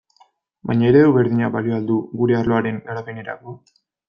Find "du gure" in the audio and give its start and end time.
1.91-2.39